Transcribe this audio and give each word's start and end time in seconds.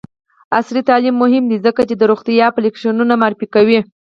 عصري 0.57 0.81
تعلیم 0.89 1.15
مهم 1.23 1.43
دی 1.51 1.57
ځکه 1.65 1.81
چې 1.87 1.95
د 1.97 2.01
روغتیا 2.11 2.43
اپلیکیشنونه 2.47 3.13
معرفي 3.21 3.47
کوي. 3.55 3.79